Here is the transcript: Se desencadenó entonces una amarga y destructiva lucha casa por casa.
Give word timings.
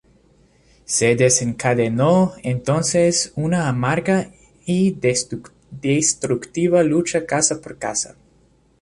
Se 0.85 1.15
desencadenó 1.15 2.33
entonces 2.41 3.33
una 3.35 3.69
amarga 3.69 4.31
y 4.65 4.93
destructiva 4.99 6.81
lucha 6.81 7.27
casa 7.27 7.61
por 7.61 7.77
casa. 7.77 8.15